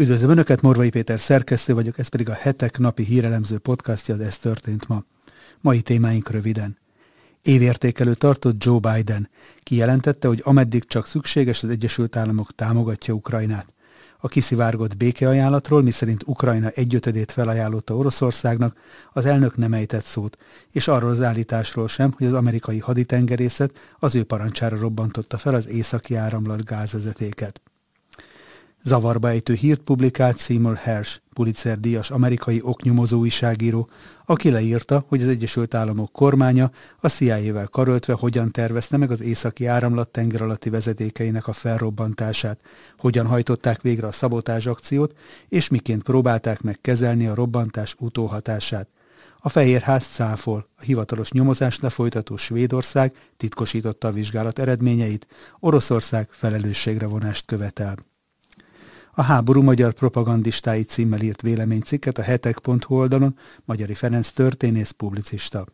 [0.00, 4.38] Üdvözlöm Önöket, Morvai Péter szerkesztő vagyok, ez pedig a hetek napi hírelemző podcastja, az Ez
[4.38, 5.04] történt ma.
[5.60, 6.78] Mai témáink röviden.
[7.42, 9.30] Évértékelő tartott Joe Biden.
[9.62, 13.74] Kijelentette, hogy ameddig csak szükséges, az Egyesült Államok támogatja Ukrajnát.
[14.18, 18.76] A kiszivárgott békeajánlatról, miszerint Ukrajna egyötödét felajánlotta Oroszországnak,
[19.12, 20.38] az elnök nem ejtett szót,
[20.72, 25.68] és arról az állításról sem, hogy az amerikai haditengerészet az ő parancsára robbantotta fel az
[25.68, 27.60] északi áramlat gázvezetéket.
[28.82, 33.88] Zavarba ejtő hírt publikált Seymour Hersh, Pulitzer díjas amerikai oknyomozó újságíró,
[34.26, 36.70] aki leírta, hogy az Egyesült Államok kormánya
[37.00, 42.60] a CIA-vel karöltve hogyan tervezte meg az északi áramlat tenger alatti vezetékeinek a felrobbantását,
[42.98, 45.14] hogyan hajtották végre a szabotázs akciót,
[45.48, 48.88] és miként próbálták meg kezelni a robbantás utóhatását.
[49.40, 55.26] A Fehérház cáfol, a hivatalos nyomozást lefolytató Svédország titkosította a vizsgálat eredményeit,
[55.60, 58.07] Oroszország felelősségre vonást követel.
[59.18, 65.66] A háború magyar propagandistái címmel írt véleménycikket a hetek.hu oldalon Magyari Ferenc történész publicista.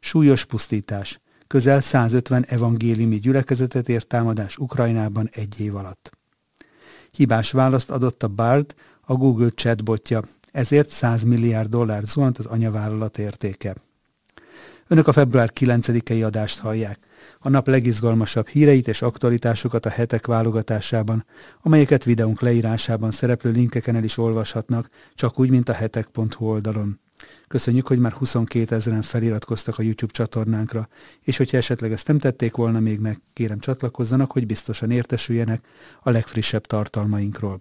[0.00, 1.20] Súlyos pusztítás.
[1.46, 6.10] Közel 150 evangéliumi gyülekezetet ért támadás Ukrajnában egy év alatt.
[7.10, 13.18] Hibás választ adott a BARD, a Google chatbotja, ezért 100 milliárd dollár zuhant az anyavállalat
[13.18, 13.74] értéke.
[14.90, 16.98] Önök a február 9-i adást hallják
[17.38, 21.24] a nap legizgalmasabb híreit és aktualitásokat a hetek válogatásában,
[21.62, 27.00] amelyeket videónk leírásában szereplő linkeken el is olvashatnak, csak úgy, mint a hetek.hu oldalon.
[27.48, 30.88] Köszönjük, hogy már 22 ezeren feliratkoztak a YouTube csatornánkra,
[31.24, 35.64] és hogyha esetleg ezt nem tették volna még meg, kérem csatlakozzanak, hogy biztosan értesüljenek
[36.02, 37.60] a legfrissebb tartalmainkról.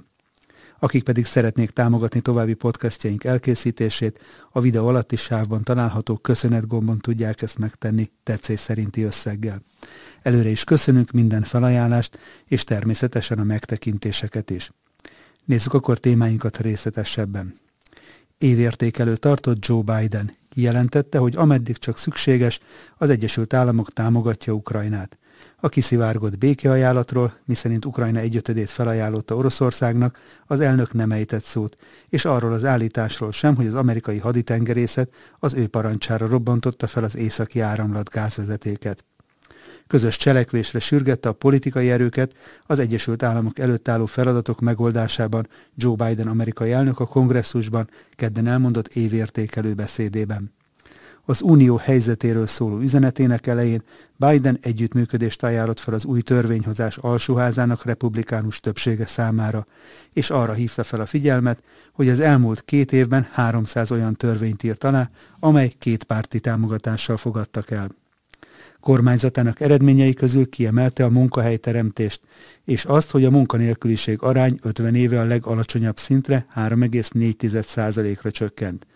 [0.79, 4.19] Akik pedig szeretnék támogatni további podcastjaink elkészítését,
[4.51, 9.61] a videó alatti sávban található köszönet gombon tudják ezt megtenni tetszés szerinti összeggel.
[10.21, 14.71] Előre is köszönünk minden felajánlást, és természetesen a megtekintéseket is.
[15.45, 17.55] Nézzük akkor témáinkat részletesebben.
[18.37, 20.35] Évértékelő tartott Joe Biden.
[20.49, 22.59] Kijelentette, hogy ameddig csak szükséges,
[22.97, 25.17] az Egyesült Államok támogatja Ukrajnát
[25.59, 31.77] a kiszivárgott békeajánlatról, miszerint Ukrajna egyötödét felajánlotta Oroszországnak, az elnök nem ejtett szót,
[32.09, 35.09] és arról az állításról sem, hogy az amerikai haditengerészet
[35.39, 39.05] az ő parancsára robbantotta fel az északi áramlat gázvezetéket.
[39.87, 46.27] Közös cselekvésre sürgette a politikai erőket az Egyesült Államok előtt álló feladatok megoldásában Joe Biden
[46.27, 50.56] amerikai elnök a kongresszusban kedden elmondott évértékelő beszédében.
[51.29, 53.83] Az unió helyzetéről szóló üzenetének elején
[54.15, 59.67] Biden együttműködést ajánlott fel az új törvényhozás alsóházának republikánus többsége számára,
[60.13, 64.83] és arra hívta fel a figyelmet, hogy az elmúlt két évben 300 olyan törvényt írt
[64.83, 67.91] alá, amely kétpárti támogatással fogadtak el.
[68.79, 72.21] Kormányzatának eredményei közül kiemelte a munkahelyteremtést,
[72.65, 78.87] és azt, hogy a munkanélküliség arány 50 éve a legalacsonyabb szintre 3,4%-ra csökkent.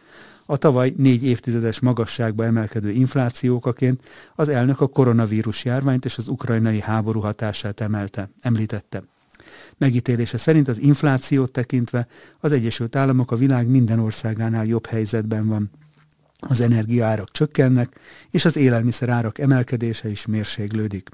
[0.51, 4.01] A tavaly négy évtizedes magasságba emelkedő inflációkaként
[4.35, 9.03] az elnök a koronavírus járványt és az ukrajnai háború hatását emelte, említette.
[9.77, 12.07] Megítélése szerint az inflációt tekintve
[12.39, 15.71] az Egyesült Államok a világ minden országánál jobb helyzetben van.
[16.39, 17.99] Az energiaárak csökkennek,
[18.31, 21.09] és az élelmiszer árak emelkedése is mérséglődik.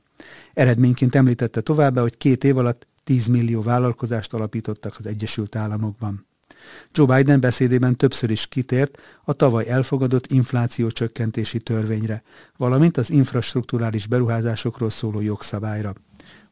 [0.53, 6.25] Eredményként említette továbbá, hogy két év alatt 10 millió vállalkozást alapítottak az Egyesült Államokban.
[6.91, 12.23] Joe Biden beszédében többször is kitért a tavaly elfogadott infláció csökkentési törvényre,
[12.57, 15.93] valamint az infrastruktúrális beruházásokról szóló jogszabályra.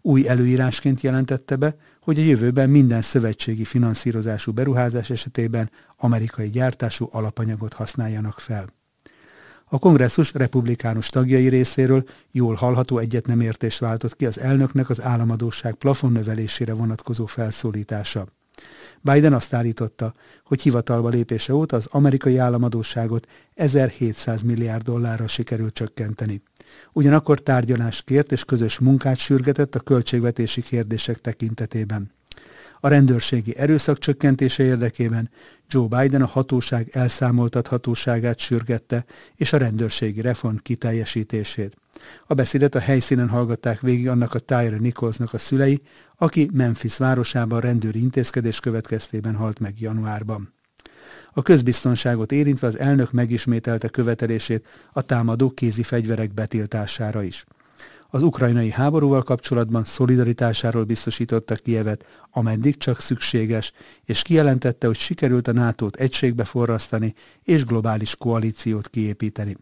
[0.01, 7.73] Új előírásként jelentette be, hogy a jövőben minden szövetségi finanszírozású beruházás esetében amerikai gyártású alapanyagot
[7.73, 8.73] használjanak fel.
[9.65, 15.01] A kongresszus republikánus tagjai részéről jól hallható egyet nem értés váltott ki az elnöknek az
[15.01, 18.27] államadóság plafon növelésére vonatkozó felszólítása.
[19.11, 26.41] Biden azt állította, hogy hivatalba lépése óta az amerikai államadóságot 1700 milliárd dollárra sikerült csökkenteni.
[26.93, 32.11] Ugyanakkor tárgyalást kért és közös munkát sürgetett a költségvetési kérdések tekintetében.
[32.79, 35.30] A rendőrségi erőszak csökkentése érdekében
[35.69, 41.75] Joe Biden a hatóság elszámoltathatóságát sürgette és a rendőrségi reform kiteljesítését.
[42.27, 45.81] A beszédet a helyszínen hallgatták végig annak a Tyre Nicholsnak a szülei,
[46.18, 50.53] aki Memphis városában rendőri intézkedés következtében halt meg januárban.
[51.33, 57.45] A közbiztonságot érintve az elnök megismételte követelését a támadó kézi fegyverek betiltására is.
[58.09, 63.71] Az ukrajnai háborúval kapcsolatban szolidaritásáról biztosította Kievet, ameddig csak szükséges,
[64.06, 67.13] és kijelentette, hogy sikerült a NATO-t egységbe forrasztani
[67.44, 69.57] és globális koalíciót kiépíteni.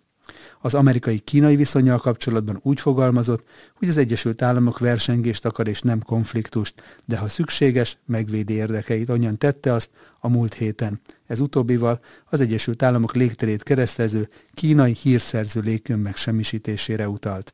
[0.62, 3.44] Az amerikai-kínai viszonyjal kapcsolatban úgy fogalmazott,
[3.74, 9.10] hogy az Egyesült Államok versengést akar és nem konfliktust, de ha szükséges, megvédi érdekeit.
[9.10, 9.90] Annyian tette azt
[10.20, 11.02] a múlt héten.
[11.26, 17.52] Ez utóbbival az Egyesült Államok légterét keresztező kínai hírszerző légkön megsemmisítésére utalt.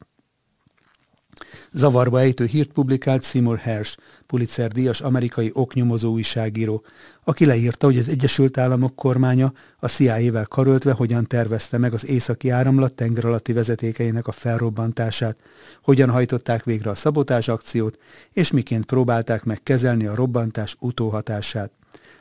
[1.72, 6.84] Zavarba ejtő hírt publikált Seymour Hersh, Pulitzer díjas amerikai oknyomozó újságíró,
[7.24, 12.50] aki leírta, hogy az Egyesült Államok kormánya a CIA-vel karöltve hogyan tervezte meg az északi
[12.50, 15.38] áramlat tengeralatti vezetékeinek a felrobbantását,
[15.84, 17.98] hogyan hajtották végre a szabotás akciót,
[18.34, 21.72] és miként próbálták meg kezelni a robbantás utóhatását.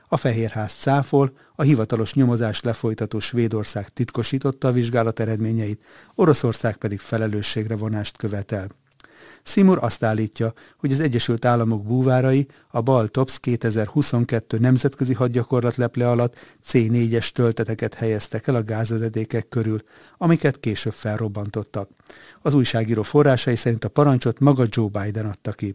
[0.08, 5.80] A Fehérház cáfol, a hivatalos nyomozást lefolytató Svédország titkosította a vizsgálat eredményeit,
[6.14, 8.68] Oroszország pedig felelősségre vonást követel.
[9.48, 16.36] Simur azt állítja, hogy az Egyesült Államok búvárai a Baltops 2022 nemzetközi hadgyakorlat leple alatt
[16.72, 19.82] C4-es tölteteket helyeztek el a gázvezetékek körül,
[20.18, 21.90] amiket később felrobbantottak.
[22.42, 25.74] Az újságíró forrásai szerint a parancsot maga Joe Biden adta ki.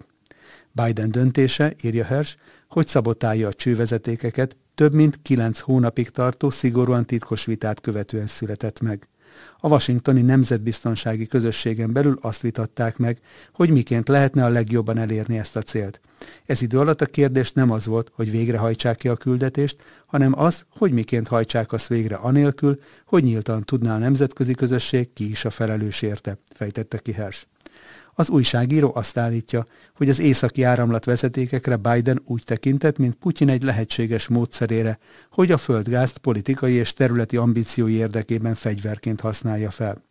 [0.72, 2.36] Biden döntése, írja Hersh,
[2.70, 9.08] hogy szabotálja a csővezetékeket, több mint kilenc hónapig tartó szigorúan titkos vitát követően született meg.
[9.60, 13.20] A washingtoni nemzetbiztonsági közösségen belül azt vitatták meg,
[13.54, 16.00] hogy miként lehetne a legjobban elérni ezt a célt.
[16.46, 20.66] Ez idő alatt a kérdés nem az volt, hogy végrehajtsák ki a küldetést, hanem az,
[20.70, 25.50] hogy miként hajtsák azt végre anélkül, hogy nyíltan tudná a nemzetközi közösség ki is a
[25.50, 27.46] felelős érte, fejtette ki Hersh.
[28.16, 29.66] Az újságíró azt állítja,
[29.96, 35.00] hogy az északi áramlat vezetékekre Biden úgy tekintett, mint Putyin egy lehetséges módszerére,
[35.32, 40.04] hogy a földgázt politikai és területi ambíciói érdekében fegyverként használja fel.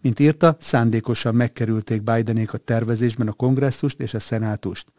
[0.00, 4.92] Mint írta, szándékosan megkerülték Bidenék a tervezésben a kongresszust és a szenátust.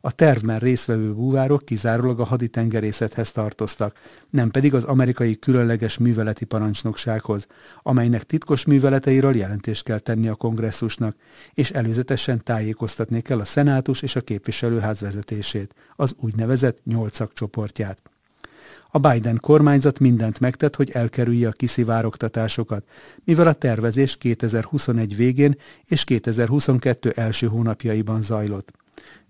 [0.00, 3.96] A tervben résztvevő búvárok kizárólag a haditengerészethez tartoztak,
[4.30, 7.46] nem pedig az amerikai különleges műveleti parancsnoksághoz,
[7.82, 11.16] amelynek titkos műveleteiről jelentést kell tenni a kongresszusnak,
[11.54, 18.02] és előzetesen tájékoztatni kell a szenátus és a képviselőház vezetését, az úgynevezett nyolcak csoportját.
[18.92, 22.84] A Biden kormányzat mindent megtett, hogy elkerülje a kiszivárogtatásokat,
[23.24, 28.72] mivel a tervezés 2021 végén és 2022 első hónapjaiban zajlott.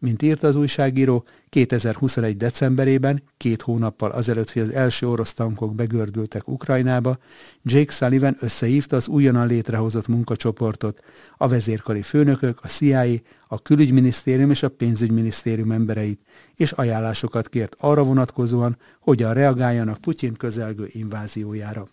[0.01, 2.37] Mint írta az újságíró, 2021.
[2.37, 7.19] decemberében, két hónappal azelőtt, hogy az első orosz tankok begördültek Ukrajnába,
[7.63, 11.01] Jake Sullivan összehívta az újonnan létrehozott munkacsoportot,
[11.37, 13.05] a vezérkari főnökök, a CIA,
[13.47, 16.21] a külügyminisztérium és a pénzügyminisztérium embereit,
[16.57, 21.87] és ajánlásokat kért arra vonatkozóan, hogyan reagáljanak Putyin közelgő inváziójára.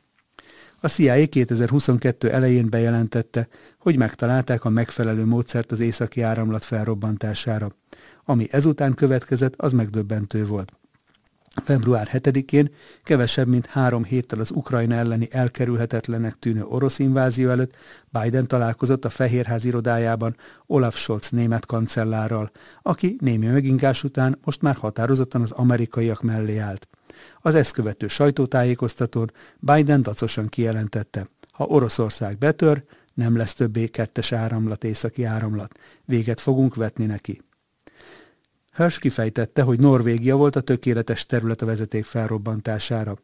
[0.80, 3.48] A CIA 2022 elején bejelentette,
[3.80, 7.71] hogy megtalálták a megfelelő módszert az északi áramlat felrobbantására.
[8.29, 10.71] Ami ezután következett, az megdöbbentő volt.
[11.63, 12.69] Február 7-én,
[13.03, 17.75] kevesebb mint három héttel az Ukrajna elleni elkerülhetetlenek tűnő orosz invázió előtt
[18.09, 20.35] Biden találkozott a Fehérház irodájában
[20.65, 22.51] Olaf Scholz német kancellárral,
[22.81, 26.88] aki némi megingás után most már határozottan az amerikaiak mellé állt.
[27.41, 32.83] Az ezt követő sajtótájékoztatón Biden dacosan kijelentette, ha Oroszország betör,
[33.13, 35.80] nem lesz többé kettes áramlat, északi áramlat.
[36.06, 37.41] Véget fogunk vetni neki.
[38.77, 43.18] Hirsch kifejtette, hogy Norvégia volt a tökéletes terület a vezeték felrobbantására.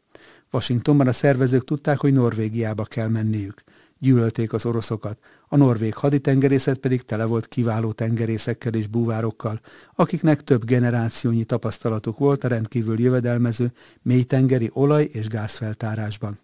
[0.51, 3.63] Washingtonban a szervezők tudták, hogy Norvégiába kell menniük.
[3.99, 9.59] Gyűlölték az oroszokat, a norvég haditengerészet pedig tele volt kiváló tengerészekkel és búvárokkal,
[9.95, 13.71] akiknek több generációnyi tapasztalatuk volt a rendkívül jövedelmező
[14.01, 16.37] mélytengeri olaj- és gázfeltárásban.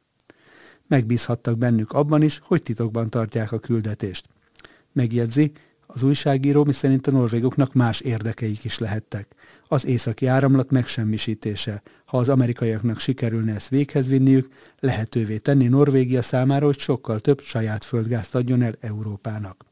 [0.88, 4.26] Megbízhattak bennük abban is, hogy titokban tartják a küldetést.
[4.94, 5.52] Megjegyzi,
[5.92, 9.28] az újságíró miszerint a norvégoknak más érdekeik is lehettek.
[9.68, 11.82] Az északi áramlat megsemmisítése.
[12.06, 14.48] Ha az amerikaiaknak sikerülne ezt véghez vinniük,
[14.80, 19.66] lehetővé tenni Norvégia számára, hogy sokkal több saját földgázt adjon el Európának.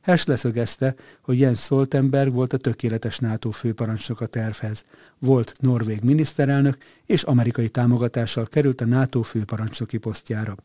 [0.00, 4.84] Hess leszögezte, hogy Jens Stoltenberg volt a tökéletes NATO főparancsnok a tervhez.
[5.18, 10.56] Volt norvég miniszterelnök, és amerikai támogatással került a NATO főparancsnoki posztjára.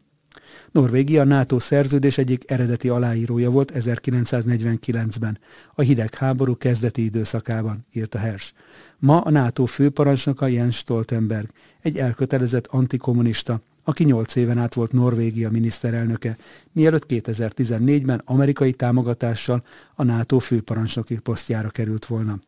[0.72, 5.40] Norvégia NATO szerződés egyik eredeti aláírója volt 1949-ben,
[5.76, 8.52] a hidegháború kezdeti időszakában, írta Hersh.
[9.00, 11.50] Ma a NATO főparancsnoka Jens Stoltenberg,
[11.82, 16.38] egy elkötelezett antikommunista, aki nyolc éven át volt Norvégia miniszterelnöke,
[16.72, 19.64] mielőtt 2014-ben amerikai támogatással
[19.96, 22.40] a NATO főparancsnoki posztjára került volna.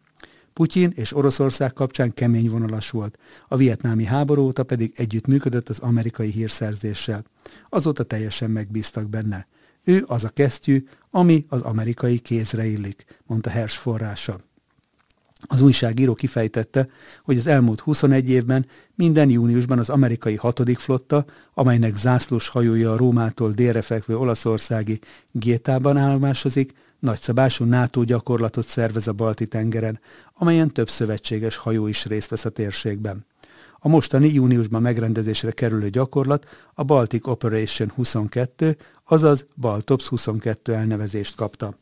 [0.53, 3.17] Putyin és Oroszország kapcsán kemény vonalas volt,
[3.47, 7.23] a vietnámi háború óta pedig együttműködött az amerikai hírszerzéssel.
[7.69, 9.47] Azóta teljesen megbíztak benne.
[9.83, 14.39] Ő az a kesztyű, ami az amerikai kézre illik, mondta Hers forrása.
[15.47, 16.87] Az újságíró kifejtette,
[17.23, 22.97] hogy az elmúlt 21 évben minden júniusban az amerikai hatodik flotta, amelynek zászlós hajója a
[22.97, 24.99] Rómától délre fekvő olaszországi
[25.31, 29.99] Gétában állomásozik, nagyszabású NATO gyakorlatot szervez a Balti-tengeren,
[30.33, 33.25] amelyen több szövetséges hajó is részt vesz a térségben.
[33.79, 41.77] A mostani júniusban megrendezésre kerülő gyakorlat a Baltic Operation 22, azaz Baltops 22 elnevezést kapta.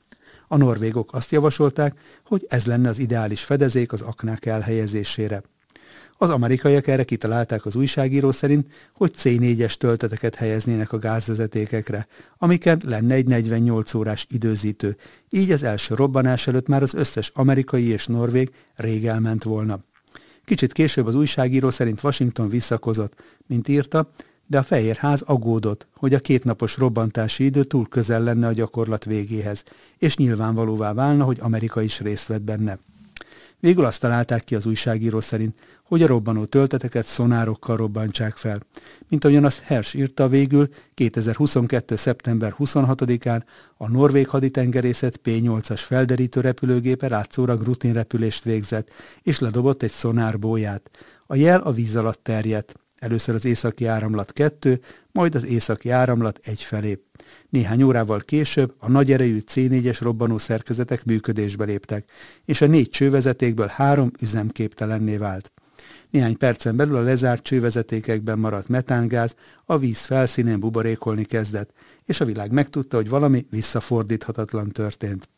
[0.47, 5.41] A norvégok azt javasolták, hogy ez lenne az ideális fedezék az aknák elhelyezésére.
[6.21, 13.13] Az amerikaiak erre kitalálták az újságíró szerint, hogy C4-es tölteteket helyeznének a gázvezetékekre, amiken lenne
[13.13, 14.97] egy 48 órás időzítő,
[15.29, 19.79] így az első robbanás előtt már az összes amerikai és norvég rég elment volna.
[20.45, 23.13] Kicsit később az újságíró szerint Washington visszakozott,
[23.47, 24.11] mint írta,
[24.47, 29.63] de a Fehérház aggódott, hogy a kétnapos robbantási idő túl közel lenne a gyakorlat végéhez,
[29.97, 32.79] és nyilvánvalóvá válna, hogy Amerika is részt vett benne.
[33.61, 38.59] Végül azt találták ki az újságíró szerint, hogy a robbanó tölteteket szonárokkal robbantsák fel.
[39.09, 41.95] Mint ahogyan azt Hers írta végül, 2022.
[41.95, 43.41] szeptember 26-án
[43.77, 48.89] a norvég haditengerészet P-8-as felderítő repülőgépe látszólag rutinrepülést végzett,
[49.21, 50.89] és ledobott egy szonárbóját.
[51.27, 52.73] A jel a víz alatt terjedt.
[52.97, 57.03] Először az északi áramlat kettő, majd az északi áramlat egy felé.
[57.49, 62.09] Néhány órával később a nagy erejű C4-es robbanó szerkezetek működésbe léptek,
[62.45, 65.51] és a négy csővezetékből három üzemképtelenné vált.
[66.09, 69.35] Néhány percen belül a lezárt csővezetékekben maradt metángáz
[69.65, 71.71] a víz felszínén buborékolni kezdett,
[72.05, 75.29] és a világ megtudta, hogy valami visszafordíthatatlan történt.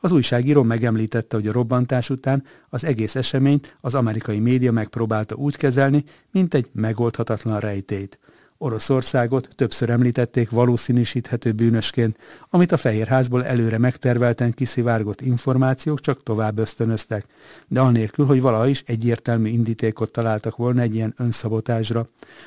[0.00, 5.56] Az újságíró megemlítette, hogy a robbantás után az egész eseményt az amerikai média megpróbálta úgy
[5.56, 8.18] kezelni, mint egy megoldhatatlan rejtét.
[8.62, 12.18] Oroszországot többször említették valószínűsíthető bűnösként,
[12.50, 17.26] amit a Fehérházból előre megtervelten kiszivárgott információk csak tovább ösztönöztek,
[17.68, 22.06] de anélkül, hogy valaha is egyértelmű indítékot találtak volna egy ilyen önszabotásra,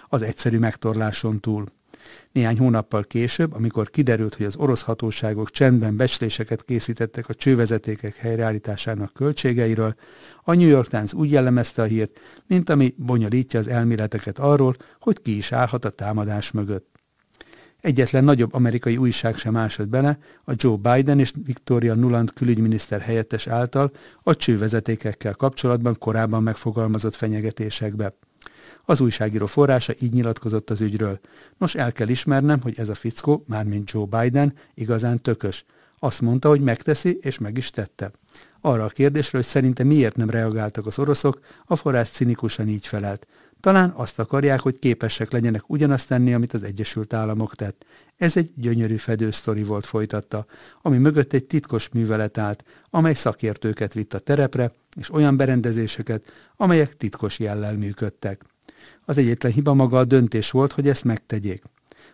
[0.10, 1.66] az egyszerű megtorláson túl.
[2.32, 9.14] Néhány hónappal később, amikor kiderült, hogy az orosz hatóságok csendben becsléseket készítettek a csővezetékek helyreállításának
[9.14, 9.96] költségeiről,
[10.44, 15.22] a New York Times úgy jellemezte a hírt, mint ami bonyolítja az elméleteket arról, hogy
[15.22, 16.94] ki is állhat a támadás mögött.
[17.84, 23.48] Egyetlen nagyobb amerikai újság sem ásott bele a Joe Biden és Victoria Nuland külügyminiszter helyettes
[23.48, 23.92] által
[24.22, 28.14] a csővezetékekkel kapcsolatban korábban megfogalmazott fenyegetésekbe.
[28.86, 31.20] Az újságíró forrása így nyilatkozott az ügyről.
[31.58, 35.66] Nos, el kell ismernem, hogy ez a fickó, mármint Joe Biden, igazán tökös.
[36.00, 38.12] Azt mondta, hogy megteszi, és meg is tette.
[38.62, 43.28] Arra a kérdésre, hogy szerinte miért nem reagáltak az oroszok, a forrás cinikusan így felelt.
[43.60, 47.86] Talán azt akarják, hogy képesek legyenek ugyanazt tenni, amit az Egyesült Államok tett.
[48.18, 50.46] Ez egy gyönyörű fedősztori volt folytatta,
[50.82, 56.98] ami mögött egy titkos művelet állt, amely szakértőket vitt a terepre, és olyan berendezéseket, amelyek
[56.98, 58.44] titkos jellel működtek.
[59.06, 61.64] Az egyetlen hiba maga a döntés volt, hogy ezt megtegyék.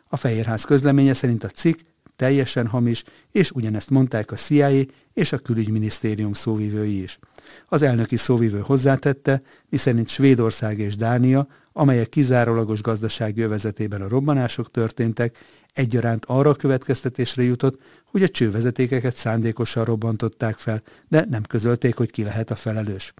[0.07, 1.79] A Fehérház közleménye szerint a cikk
[2.15, 4.81] teljesen hamis, és ugyanezt mondták a CIA
[5.13, 7.19] és a külügyminisztérium szóvivői is.
[7.67, 15.37] Az elnöki szóvivő hozzátette, miszerint Svédország és Dánia, amelyek kizárólagos gazdasági övezetében a robbanások történtek,
[15.73, 22.11] egyaránt arra a következtetésre jutott, hogy a csővezetékeket szándékosan robbantották fel, de nem közölték, hogy
[22.11, 23.13] ki lehet a felelős.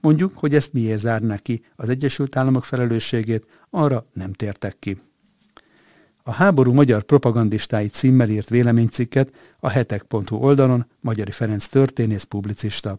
[0.00, 4.98] Mondjuk, hogy ezt miért zárná ki az Egyesült Államok felelősségét, arra nem tértek ki.
[6.22, 12.96] A háború magyar propagandistái címmel írt véleménycikket a hetek.hu oldalon Magyari Ferenc történész publicista.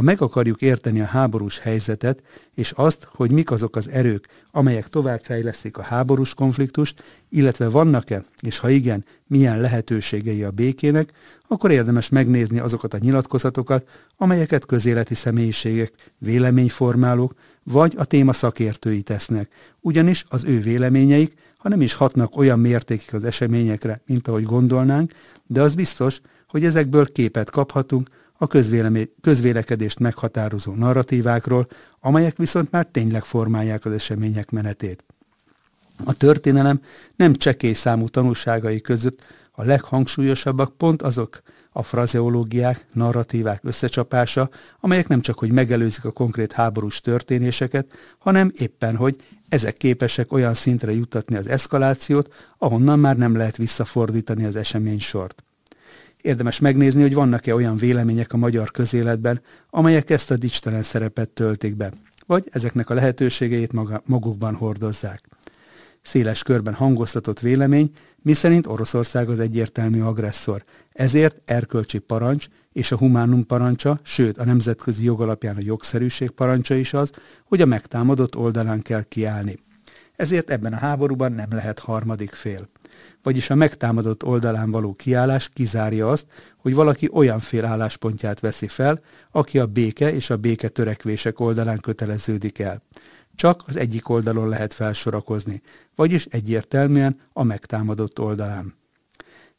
[0.00, 2.22] Ha meg akarjuk érteni a háborús helyzetet,
[2.54, 8.58] és azt, hogy mik azok az erők, amelyek továbbfejlesztik a háborús konfliktust, illetve vannak-e, és
[8.58, 11.12] ha igen, milyen lehetőségei a békének,
[11.48, 19.50] akkor érdemes megnézni azokat a nyilatkozatokat, amelyeket közéleti személyiségek, véleményformálók vagy a téma szakértői tesznek,
[19.80, 25.12] ugyanis az ő véleményeik, ha nem is hatnak olyan mértékig az eseményekre, mint ahogy gondolnánk,
[25.46, 28.08] de az biztos, hogy ezekből képet kaphatunk
[28.42, 28.46] a
[29.20, 31.68] közvélekedést meghatározó narratívákról,
[32.00, 35.04] amelyek viszont már tényleg formálják az események menetét.
[36.04, 36.80] A történelem
[37.16, 41.42] nem csekély számú tanulságai között a leghangsúlyosabbak pont azok
[41.72, 48.96] a frazeológiák, narratívák összecsapása, amelyek nem csak hogy megelőzik a konkrét háborús történéseket, hanem éppen
[48.96, 49.16] hogy
[49.48, 55.42] ezek képesek olyan szintre juttatni az eszkalációt, ahonnan már nem lehet visszafordítani az esemény sort.
[56.22, 61.76] Érdemes megnézni, hogy vannak-e olyan vélemények a magyar közéletben, amelyek ezt a dicstelen szerepet töltik
[61.76, 61.92] be,
[62.26, 65.28] vagy ezeknek a lehetőségeit maga, magukban hordozzák.
[66.02, 67.90] széles körben hangoztatott vélemény,
[68.22, 70.64] miszerint Oroszország az egyértelmű agresszor.
[70.92, 76.74] Ezért erkölcsi parancs és a humánum parancsa, sőt a nemzetközi jog alapján a jogszerűség parancsa
[76.74, 77.10] is az,
[77.44, 79.58] hogy a megtámadott oldalán kell kiállni.
[80.16, 82.68] Ezért ebben a háborúban nem lehet harmadik fél.
[83.22, 86.26] Vagyis a megtámadott oldalán való kiállás kizárja azt,
[86.56, 91.78] hogy valaki olyan fél álláspontját veszi fel, aki a béke és a béke törekvések oldalán
[91.78, 92.82] köteleződik el.
[93.34, 95.62] Csak az egyik oldalon lehet felsorakozni,
[95.94, 98.79] vagyis egyértelműen a megtámadott oldalán.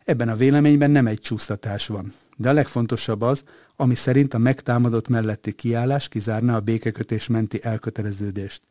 [0.05, 3.43] Ebben a véleményben nem egy csúsztatás van, de a legfontosabb az,
[3.75, 8.61] ami szerint a megtámadott melletti kiállás kizárná a békekötés menti elköteleződést.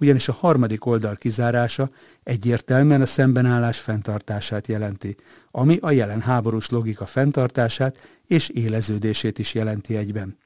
[0.00, 1.90] Ugyanis a harmadik oldal kizárása
[2.22, 5.16] egyértelműen a szembenállás fenntartását jelenti,
[5.50, 10.36] ami a jelen háborús logika fenntartását és éleződését is jelenti egyben.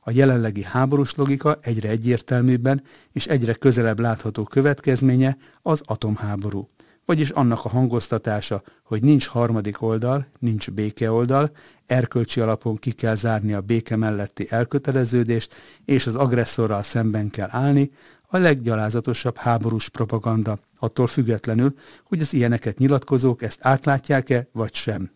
[0.00, 2.82] A jelenlegi háborús logika egyre egyértelműbben
[3.12, 6.68] és egyre közelebb látható következménye az atomháború
[7.04, 11.50] vagyis annak a hangoztatása, hogy nincs harmadik oldal, nincs béke oldal,
[11.86, 17.90] erkölcsi alapon ki kell zárni a béke melletti elköteleződést, és az agresszorral szemben kell állni,
[18.26, 25.10] a leggyalázatosabb háborús propaganda, attól függetlenül, hogy az ilyeneket nyilatkozók ezt átlátják-e, vagy sem.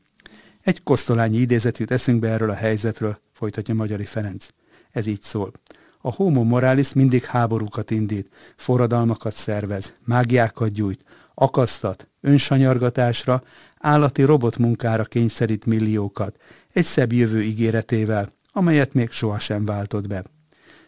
[0.62, 4.46] Egy kosztolányi idézet jut eszünkbe erről a helyzetről, folytatja Magyari Ferenc.
[4.90, 5.52] Ez így szól.
[6.00, 11.04] A homo moralis mindig háborúkat indít, forradalmakat szervez, mágiákat gyújt,
[11.40, 13.42] akasztat, önsanyargatásra,
[13.78, 16.36] állati robotmunkára kényszerít milliókat,
[16.72, 20.24] egy szebb jövő ígéretével, amelyet még sohasem váltott be.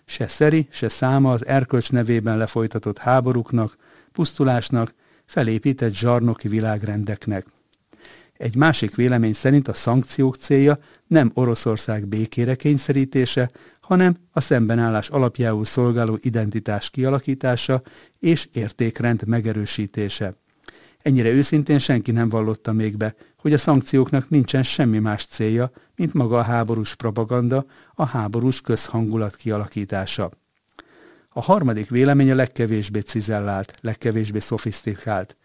[0.04, 3.76] Se szeri, se száma az erkölcs nevében lefolytatott háborúknak,
[4.12, 4.94] pusztulásnak,
[5.26, 7.46] felépített zsarnoki világrendeknek.
[8.36, 13.50] Egy másik vélemény szerint a szankciók célja nem Oroszország békére kényszerítése,
[13.90, 17.82] hanem a szembenállás alapjául szolgáló identitás kialakítása
[18.18, 20.34] és értékrend megerősítése.
[21.02, 26.14] Ennyire őszintén senki nem vallotta még be, hogy a szankcióknak nincsen semmi más célja, mint
[26.14, 30.30] maga a háborús propaganda, a háborús közhangulat kialakítása.
[31.28, 35.36] A harmadik vélemény a legkevésbé cizellált, legkevésbé szofisztikált.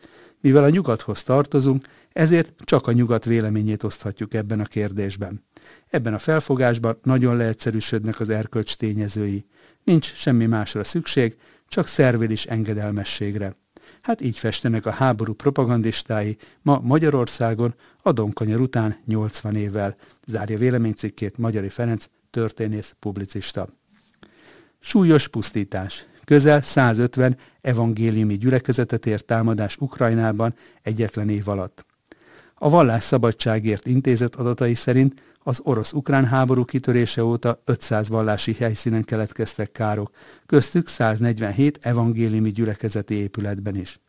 [0.42, 5.44] Mivel a nyugathoz tartozunk, ezért csak a nyugat véleményét oszthatjuk ebben a kérdésben.
[5.90, 9.46] Ebben a felfogásban nagyon leegyszerűsödnek az erkölcs tényezői.
[9.84, 13.56] Nincs semmi másra szükség, csak szervélis engedelmességre.
[14.02, 21.38] Hát így festenek a háború propagandistái ma Magyarországon a Donkanyar után 80 évvel, zárja véleménycikkét
[21.38, 23.70] Magyari Ferenc, történész, publicista.
[24.80, 26.06] Súlyos pusztítás.
[26.25, 31.86] Közel 150 evangéliumi gyülekezetet ért támadás Ukrajnában egyetlen év alatt.
[32.56, 39.72] A Vallás Szabadságért intézet adatai szerint az orosz-ukrán háború kitörése óta 500 vallási helyszínen keletkeztek
[39.72, 40.12] károk,
[40.46, 44.00] köztük 147 evangéliumi gyülekezeti épületben is.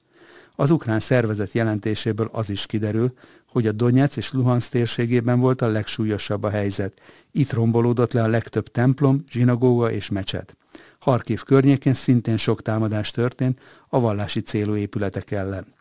[0.54, 3.12] Az ukrán szervezet jelentéséből az is kiderül,
[3.48, 6.92] hogy a Donetsz és Luhansz térségében volt a legsúlyosabb a helyzet.
[7.30, 10.56] Itt rombolódott le a legtöbb templom, zsinagóga és mecset.
[10.98, 15.75] Harkiv környékén szintén sok támadás történt a vallási célú épületek ellen.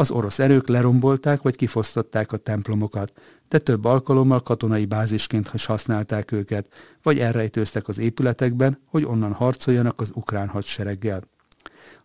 [0.00, 3.12] Az orosz erők lerombolták vagy kifosztották a templomokat,
[3.48, 6.68] de több alkalommal katonai bázisként is használták őket,
[7.02, 11.22] vagy elrejtőztek az épületekben, hogy onnan harcoljanak az ukrán hadsereggel.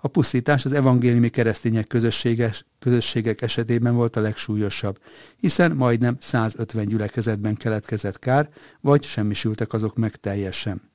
[0.01, 4.99] A pusztítás az evangéliumi keresztények közösséges, közösségek esetében volt a legsúlyosabb,
[5.38, 8.49] hiszen majdnem 150 gyülekezetben keletkezett kár,
[8.82, 10.92] vagy semmisültek azok meg teljesen.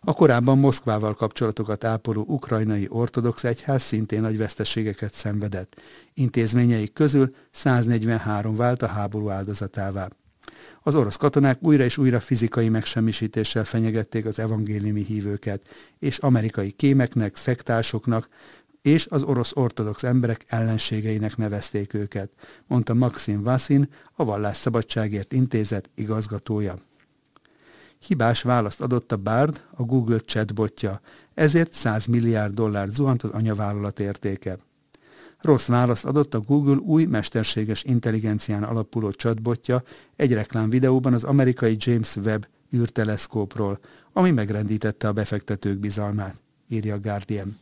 [0.00, 5.80] A korábban Moszkvával kapcsolatokat ápoló ukrajnai ortodox egyház szintén nagy veszteségeket szenvedett.
[6.14, 10.08] Intézményeik közül 143 vált a háború áldozatává.
[10.82, 15.62] Az orosz katonák újra és újra fizikai megsemmisítéssel fenyegették az evangéliumi hívőket,
[15.98, 18.28] és amerikai kémeknek, szektásoknak
[18.82, 22.30] és az orosz ortodox emberek ellenségeinek nevezték őket,
[22.66, 26.74] mondta Maxim Vasin, a Vallásszabadságért Intézet igazgatója.
[27.98, 31.00] Hibás választ adott a Bard, a Google chatbotja,
[31.34, 34.58] ezért 100 milliárd dollár zuhant az anyavállalat értéke.
[35.40, 39.82] Rossz választ adott a Google új mesterséges intelligencián alapuló chatbotja
[40.16, 43.78] egy reklám videóban az amerikai James Webb űrteleszkópról,
[44.12, 47.58] ami megrendítette a befektetők bizalmát, írja a Guardian.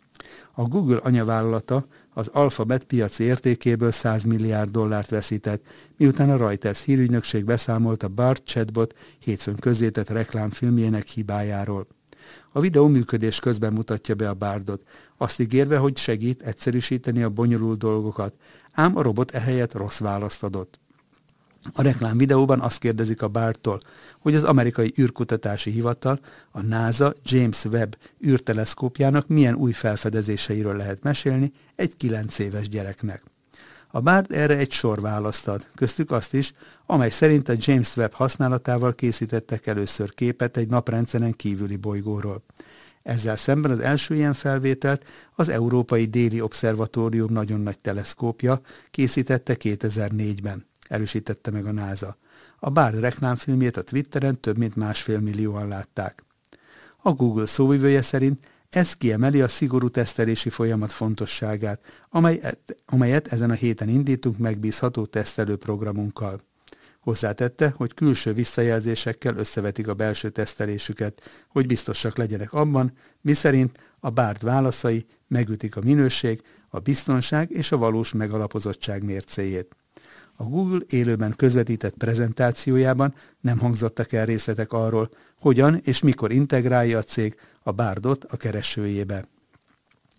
[0.52, 7.44] A Google anyavállalata az Alphabet piaci értékéből 100 milliárd dollárt veszített, miután a Reuters hírügynökség
[7.44, 11.86] beszámolt a BART chatbot hétfőn közzétett reklámfilmjének hibájáról.
[12.52, 14.82] A videó működés közben mutatja be a bárdot,
[15.16, 18.34] azt ígérve, hogy segít egyszerűsíteni a bonyolult dolgokat,
[18.72, 20.78] ám a robot ehelyett rossz választ adott.
[21.72, 23.80] A reklám videóban azt kérdezik a Bártól,
[24.18, 31.52] hogy az amerikai űrkutatási hivatal, a NASA James Webb űrteleszkópjának milyen új felfedezéseiről lehet mesélni
[31.74, 33.22] egy kilenc éves gyereknek.
[33.90, 36.52] A Bárd erre egy sor választ ad, köztük azt is,
[36.86, 42.42] amely szerint a James Webb használatával készítettek először képet egy naprendszeren kívüli bolygóról.
[43.02, 50.66] Ezzel szemben az első ilyen felvételt az Európai Déli Obszervatórium nagyon nagy teleszkópja készítette 2004-ben,
[50.88, 52.16] erősítette meg a NASA.
[52.58, 56.24] A Bard reklámfilmjét a Twitteren több mint másfél millióan látták.
[57.02, 63.54] A Google szóvivője szerint ez kiemeli a szigorú tesztelési folyamat fontosságát, amelyet, amelyet ezen a
[63.54, 66.40] héten indítunk megbízható tesztelő programunkkal.
[67.00, 74.42] Hozzátette, hogy külső visszajelzésekkel összevetik a belső tesztelésüket, hogy biztosak legyenek abban, miszerint a bárd
[74.42, 79.76] válaszai megütik a minőség, a biztonság és a valós megalapozottság mércéjét.
[80.36, 87.02] A Google élőben közvetített prezentációjában nem hangzottak el részletek arról, hogyan és mikor integrálja a
[87.02, 89.24] cég a bárdot a keresőjébe.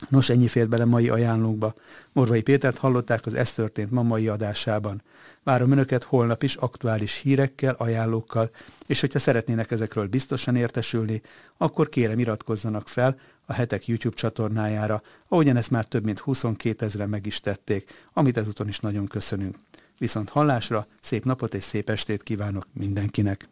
[0.10, 1.74] Nos, ennyi fért bele mai ajánlónkba.
[2.12, 5.02] Morvai Pétert hallották az Ez történt ma mai adásában.
[5.44, 8.50] Várom Önöket holnap is aktuális hírekkel, ajánlókkal,
[8.86, 11.22] és hogyha szeretnének ezekről biztosan értesülni,
[11.58, 17.10] akkor kérem iratkozzanak fel a hetek YouTube csatornájára, ahogyan ezt már több mint 22 ezeren
[17.10, 19.56] meg is tették, amit ezúton is nagyon köszönünk.
[19.98, 23.50] Viszont hallásra, szép napot és szép estét kívánok mindenkinek!